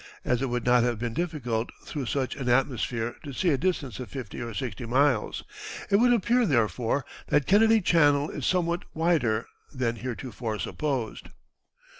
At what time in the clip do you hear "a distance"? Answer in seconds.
3.49-3.99